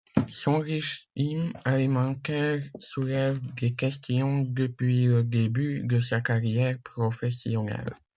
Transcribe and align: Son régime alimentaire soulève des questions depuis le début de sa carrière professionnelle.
Son 0.29 0.57
régime 0.57 1.53
alimentaire 1.63 2.63
soulève 2.79 3.39
des 3.53 3.69
questions 3.75 4.41
depuis 4.41 5.05
le 5.05 5.23
début 5.23 5.83
de 5.85 5.99
sa 6.01 6.21
carrière 6.21 6.79
professionnelle. 6.83 7.93